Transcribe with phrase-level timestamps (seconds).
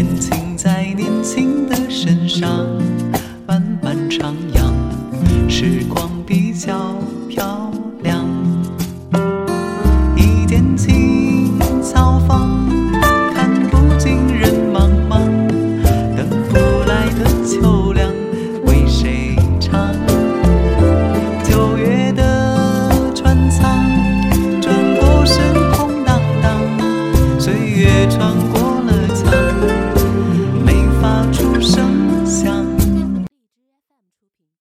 [0.00, 2.48] 年轻在年轻的身上，
[3.48, 5.50] 慢慢徜徉。
[5.50, 6.94] 时光比较
[7.28, 7.68] 漂
[8.04, 8.24] 亮。
[10.14, 12.48] 一间青草房，
[13.34, 15.18] 看不尽人茫茫。
[16.16, 18.08] 等不来的秋凉，
[18.66, 19.92] 为谁唱？
[21.42, 23.84] 九月的船舱，
[24.60, 27.40] 转过身空荡荡。
[27.40, 28.67] 岁月穿过。